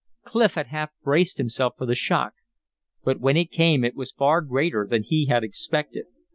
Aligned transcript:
Clif 0.25 0.55
had 0.55 0.65
half 0.65 0.89
braced 1.03 1.37
himself 1.37 1.75
for 1.77 1.85
the 1.85 1.93
shock; 1.93 2.33
but 3.03 3.19
when 3.19 3.37
it 3.37 3.51
came 3.51 3.83
it 3.83 3.95
was 3.95 4.11
far 4.11 4.41
greater 4.41 4.87
than 4.89 5.03
he 5.03 5.27
had 5.27 5.43
expected. 5.43 6.05